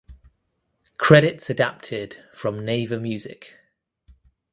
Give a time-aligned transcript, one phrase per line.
[0.97, 3.59] Credits adapted from Naver Music.